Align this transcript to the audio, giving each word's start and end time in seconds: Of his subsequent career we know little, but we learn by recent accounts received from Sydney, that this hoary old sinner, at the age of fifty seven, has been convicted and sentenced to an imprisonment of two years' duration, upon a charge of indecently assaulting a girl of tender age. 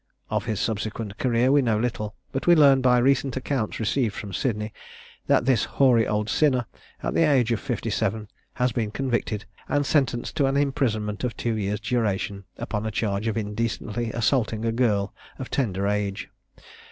Of 0.31 0.45
his 0.45 0.59
subsequent 0.59 1.19
career 1.19 1.51
we 1.51 1.61
know 1.61 1.77
little, 1.79 2.15
but 2.31 2.47
we 2.47 2.55
learn 2.55 2.81
by 2.81 2.97
recent 2.97 3.37
accounts 3.37 3.79
received 3.79 4.15
from 4.15 4.33
Sydney, 4.33 4.73
that 5.27 5.45
this 5.45 5.65
hoary 5.77 6.07
old 6.07 6.27
sinner, 6.27 6.65
at 7.03 7.13
the 7.13 7.21
age 7.21 7.51
of 7.51 7.59
fifty 7.59 7.91
seven, 7.91 8.27
has 8.55 8.71
been 8.71 8.89
convicted 8.89 9.45
and 9.69 9.85
sentenced 9.85 10.35
to 10.37 10.47
an 10.47 10.57
imprisonment 10.57 11.23
of 11.23 11.37
two 11.37 11.55
years' 11.55 11.81
duration, 11.81 12.45
upon 12.57 12.87
a 12.87 12.91
charge 12.91 13.27
of 13.27 13.37
indecently 13.37 14.11
assaulting 14.11 14.65
a 14.65 14.71
girl 14.71 15.13
of 15.37 15.51
tender 15.51 15.85
age. 15.87 16.29